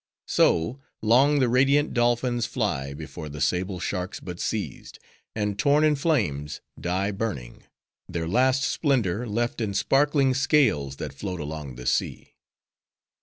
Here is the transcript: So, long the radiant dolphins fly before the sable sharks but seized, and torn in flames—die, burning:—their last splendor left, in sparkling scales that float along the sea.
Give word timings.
So, 0.25 0.79
long 1.03 1.37
the 1.37 1.47
radiant 1.47 1.93
dolphins 1.93 2.47
fly 2.47 2.95
before 2.95 3.29
the 3.29 3.39
sable 3.39 3.79
sharks 3.79 4.19
but 4.19 4.39
seized, 4.39 4.97
and 5.35 5.59
torn 5.59 5.83
in 5.83 5.95
flames—die, 5.95 7.11
burning:—their 7.11 8.27
last 8.27 8.63
splendor 8.63 9.27
left, 9.27 9.61
in 9.61 9.75
sparkling 9.75 10.33
scales 10.33 10.95
that 10.95 11.13
float 11.13 11.39
along 11.39 11.75
the 11.75 11.85
sea. 11.85 12.33